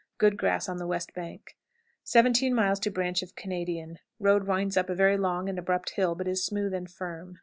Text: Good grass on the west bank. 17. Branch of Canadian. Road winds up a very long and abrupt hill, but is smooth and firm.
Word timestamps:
Good 0.17 0.35
grass 0.35 0.67
on 0.67 0.77
the 0.77 0.87
west 0.87 1.13
bank. 1.13 1.55
17. 2.05 2.55
Branch 2.91 3.21
of 3.21 3.35
Canadian. 3.35 3.99
Road 4.19 4.47
winds 4.47 4.75
up 4.75 4.89
a 4.89 4.95
very 4.95 5.15
long 5.15 5.47
and 5.47 5.59
abrupt 5.59 5.91
hill, 5.91 6.15
but 6.15 6.27
is 6.27 6.43
smooth 6.43 6.73
and 6.73 6.89
firm. 6.89 7.37